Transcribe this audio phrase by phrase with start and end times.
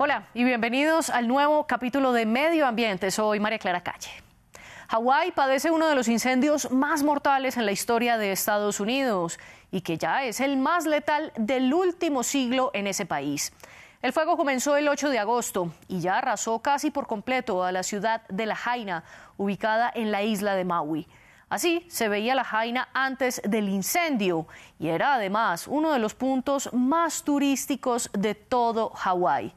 [0.00, 3.10] Hola y bienvenidos al nuevo capítulo de Medio Ambiente.
[3.10, 4.12] Soy María Clara Calle.
[4.90, 9.40] Hawái padece uno de los incendios más mortales en la historia de Estados Unidos
[9.72, 13.52] y que ya es el más letal del último siglo en ese país.
[14.00, 17.82] El fuego comenzó el 8 de agosto y ya arrasó casi por completo a la
[17.82, 19.02] ciudad de La Jaina,
[19.36, 21.08] ubicada en la isla de Maui.
[21.48, 24.46] Así se veía La Jaina antes del incendio
[24.78, 29.52] y era además uno de los puntos más turísticos de todo Hawái.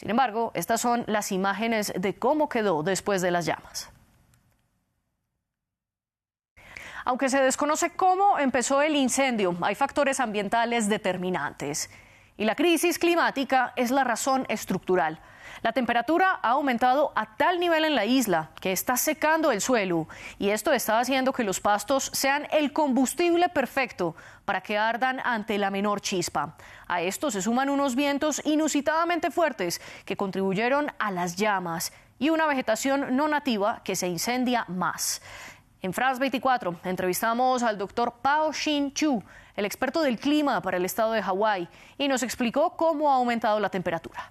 [0.00, 3.90] Sin embargo, estas son las imágenes de cómo quedó después de las llamas.
[7.04, 11.90] Aunque se desconoce cómo empezó el incendio, hay factores ambientales determinantes.
[12.38, 15.20] Y la crisis climática es la razón estructural.
[15.62, 20.08] La temperatura ha aumentado a tal nivel en la isla que está secando el suelo
[20.38, 25.58] y esto está haciendo que los pastos sean el combustible perfecto para que ardan ante
[25.58, 26.56] la menor chispa.
[26.88, 32.46] A esto se suman unos vientos inusitadamente fuertes que contribuyeron a las llamas y una
[32.46, 35.20] vegetación no nativa que se incendia más.
[35.82, 39.22] En France 24 entrevistamos al doctor Pao Shin Chu,
[39.56, 43.60] el experto del clima para el estado de Hawái, y nos explicó cómo ha aumentado
[43.60, 44.30] la temperatura.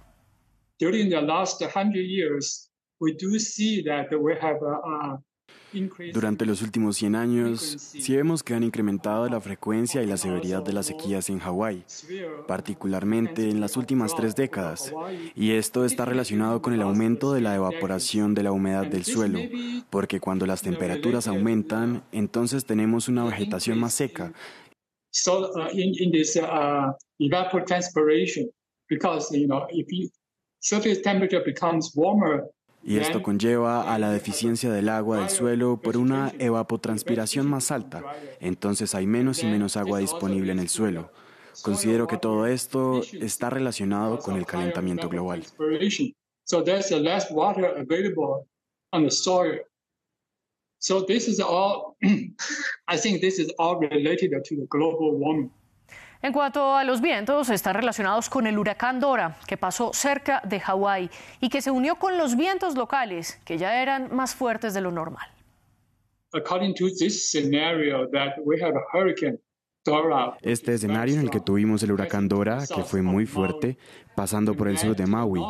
[0.79, 5.19] During the last 100 years, we do see that we have a, a
[6.13, 10.63] Durante los últimos 100 años, sí vemos que han incrementado la frecuencia y la severidad
[10.63, 11.83] de las sequías en Hawái,
[12.47, 14.91] particularmente en las últimas tres décadas,
[15.35, 19.39] y esto está relacionado con el aumento de la evaporación de la humedad del suelo,
[19.91, 24.33] porque cuando las temperaturas aumentan, entonces tenemos una vegetación más seca.
[25.11, 28.47] So, uh, in, in this uh, evapotranspiration,
[28.87, 30.09] because you know, if you,
[30.59, 32.49] surface temperature becomes warmer,
[32.81, 38.03] Y esto conlleva a la deficiencia del agua del suelo por una evapotranspiración más alta.
[38.39, 41.11] Entonces hay menos y menos agua disponible en el suelo.
[41.61, 45.43] Considero que todo esto está relacionado con el calentamiento global.
[46.45, 48.47] So there's less water available
[48.91, 49.59] on the soil.
[50.79, 51.95] So this is all,
[52.87, 55.51] I think this is all related to the global warming.
[56.21, 60.59] En cuanto a los vientos, están relacionados con el huracán Dora, que pasó cerca de
[60.59, 61.09] Hawái
[61.39, 64.91] y que se unió con los vientos locales, que ya eran más fuertes de lo
[64.91, 65.29] normal.
[70.41, 73.77] Este escenario en el que tuvimos el huracán Dora, que fue muy fuerte,
[74.15, 75.41] pasando por el sur de Maui.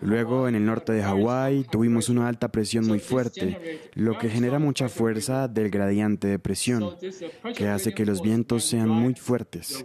[0.00, 4.58] Luego, en el norte de Hawái, tuvimos una alta presión muy fuerte, lo que genera
[4.58, 6.96] mucha fuerza del gradiente de presión,
[7.54, 9.84] que hace que los vientos sean muy fuertes.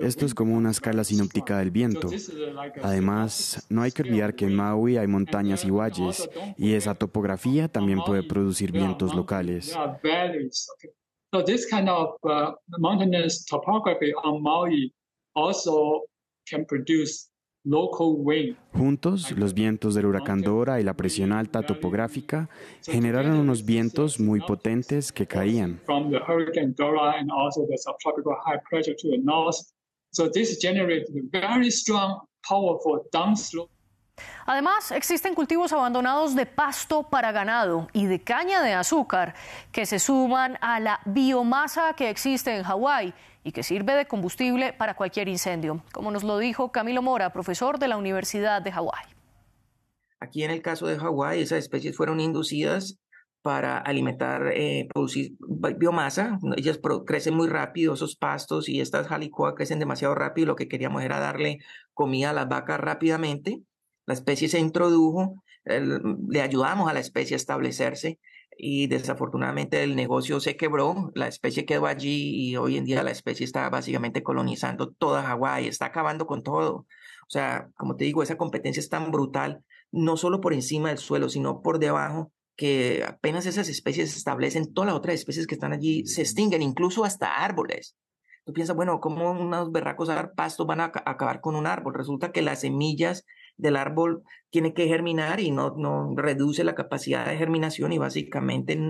[0.00, 2.08] Esto es como una escala sinóptica del viento.
[2.82, 7.68] Además, no hay que olvidar que en Maui hay montañas y valles, y esa topografía
[7.68, 9.76] también puede producir vientos locales.
[11.34, 14.94] So this kind of uh, mountainous topography on Maui
[15.34, 16.04] also
[16.48, 17.28] can produce
[17.66, 18.56] local wind.
[18.72, 22.48] Juntos, los vientos del huracán Dora y la presión alta topográfica
[22.82, 25.78] generaron unos vientos muy potentes que caían.
[25.84, 29.58] From the hurricane Dora and also the subtropical high pressure to the north.
[30.12, 33.68] So this generated very strong, powerful downslope
[34.46, 39.34] Además, existen cultivos abandonados de pasto para ganado y de caña de azúcar
[39.72, 43.14] que se suman a la biomasa que existe en Hawái
[43.44, 47.78] y que sirve de combustible para cualquier incendio, como nos lo dijo Camilo Mora, profesor
[47.78, 49.04] de la Universidad de Hawái.
[50.20, 52.98] Aquí en el caso de Hawái, esas especies fueron inducidas
[53.42, 55.32] para alimentar, eh, producir
[55.76, 56.38] biomasa.
[56.56, 60.48] Ellas crecen muy rápido, esos pastos y estas jalicoa crecen demasiado rápido.
[60.48, 61.58] Lo que queríamos era darle
[61.94, 63.62] comida a las vacas rápidamente
[64.08, 65.34] la especie se introdujo,
[65.66, 68.18] le ayudamos a la especie a establecerse
[68.56, 73.10] y desafortunadamente el negocio se quebró, la especie quedó allí y hoy en día la
[73.10, 76.74] especie está básicamente colonizando toda Hawái, está acabando con todo.
[76.74, 80.96] O sea, como te digo, esa competencia es tan brutal, no solo por encima del
[80.96, 85.54] suelo, sino por debajo, que apenas esas especies se establecen, todas las otras especies que
[85.54, 87.94] están allí se extinguen, incluso hasta árboles.
[88.48, 91.92] Tú piensas, bueno, ¿cómo unos berracos dar pasto van a acabar con un árbol?
[91.92, 93.26] Resulta que las semillas
[93.58, 98.80] del árbol tiene que germinar y no, no reduce la capacidad de germinación y básicamente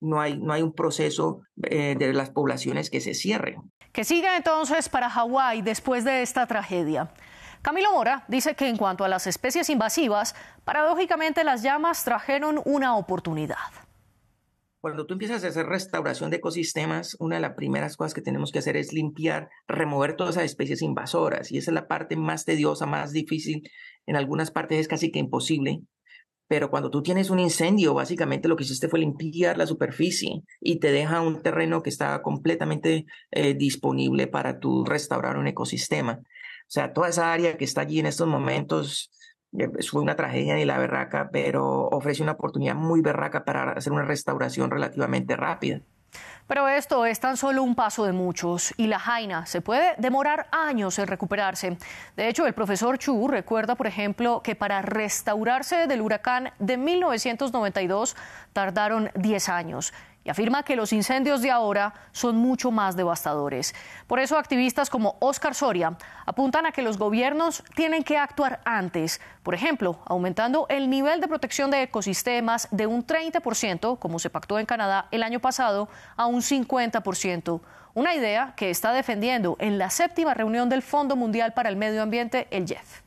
[0.00, 3.70] no hay, no hay un proceso eh, de las poblaciones que se cierren.
[3.92, 7.12] Que siga entonces para Hawái después de esta tragedia.
[7.60, 10.34] Camilo Mora dice que en cuanto a las especies invasivas,
[10.64, 13.58] paradójicamente las llamas trajeron una oportunidad.
[14.86, 18.52] Cuando tú empiezas a hacer restauración de ecosistemas, una de las primeras cosas que tenemos
[18.52, 21.50] que hacer es limpiar, remover todas esas especies invasoras.
[21.50, 23.68] Y esa es la parte más tediosa, más difícil.
[24.06, 25.80] En algunas partes es casi que imposible.
[26.46, 30.78] Pero cuando tú tienes un incendio, básicamente lo que hiciste fue limpiar la superficie y
[30.78, 36.20] te deja un terreno que está completamente eh, disponible para tu restaurar un ecosistema.
[36.20, 39.10] O sea, toda esa área que está allí en estos momentos
[39.88, 44.04] fue una tragedia ni la berraca, pero ofrece una oportunidad muy berraca para hacer una
[44.04, 45.80] restauración relativamente rápida.
[46.46, 50.46] Pero esto es tan solo un paso de muchos y la Jaina se puede demorar
[50.52, 51.76] años en recuperarse.
[52.16, 58.16] De hecho, el profesor Chu recuerda, por ejemplo, que para restaurarse del huracán de 1992
[58.52, 59.92] tardaron 10 años
[60.26, 63.76] y afirma que los incendios de ahora son mucho más devastadores.
[64.08, 65.96] Por eso activistas como Oscar Soria
[66.26, 71.28] apuntan a que los gobiernos tienen que actuar antes, por ejemplo, aumentando el nivel de
[71.28, 76.26] protección de ecosistemas de un 30%, como se pactó en Canadá el año pasado, a
[76.26, 77.60] un 50%.
[77.94, 82.02] Una idea que está defendiendo en la séptima reunión del Fondo Mundial para el Medio
[82.02, 83.05] Ambiente, el JEF.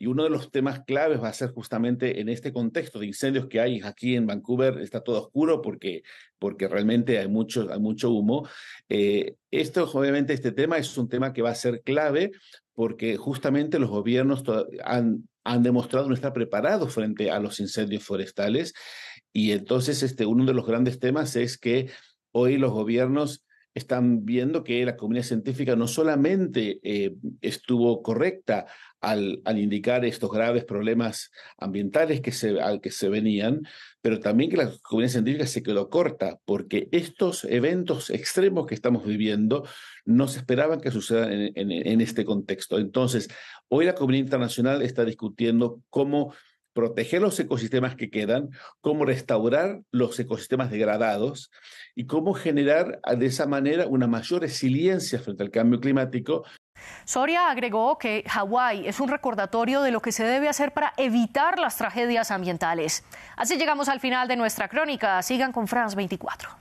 [0.00, 3.48] Y uno de los temas claves va a ser justamente en este contexto de incendios
[3.48, 6.02] que hay aquí en Vancouver, está todo oscuro porque,
[6.38, 8.48] porque realmente hay mucho, hay mucho humo.
[8.88, 12.30] Eh, esto, obviamente, este tema es un tema que va a ser clave
[12.72, 14.42] porque justamente los gobiernos
[14.84, 18.72] han, han demostrado no estar preparados frente a los incendios forestales.
[19.34, 21.90] Y entonces, este, uno de los grandes temas es que
[22.32, 23.44] hoy los gobiernos
[23.74, 28.66] están viendo que la comunidad científica no solamente eh, estuvo correcta
[29.00, 33.62] al, indicar estos graves problemas ambientales que se, al que se venían,
[34.00, 39.04] pero también que la comunidad científica se quedó corta, porque estos eventos extremos que estamos
[39.04, 39.66] viviendo
[40.04, 42.78] no se esperaban que sucedan en este contexto.
[42.78, 43.28] Entonces,
[43.68, 46.34] hoy la comunidad internacional está discutiendo cómo
[46.72, 48.50] proteger los ecosistemas que quedan,
[48.80, 51.50] cómo restaurar los ecosistemas degradados
[51.94, 56.44] y cómo generar de esa manera una mayor resiliencia frente al cambio climático.
[57.04, 61.58] Soria agregó que Hawái es un recordatorio de lo que se debe hacer para evitar
[61.58, 63.04] las tragedias ambientales.
[63.36, 65.22] Así llegamos al final de nuestra crónica.
[65.22, 66.59] Sigan con France 24.